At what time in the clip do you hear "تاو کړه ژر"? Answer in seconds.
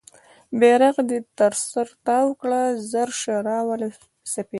2.05-3.09